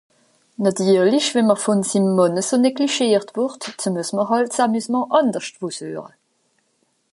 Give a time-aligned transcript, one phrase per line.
[0.67, 5.11] Nàtirlich, wenn m’r vùn sim Mànn eso neglischiert wùrd, ze muess m’r hàlt ’s Amusement
[5.19, 6.11] àndersch wo sueche.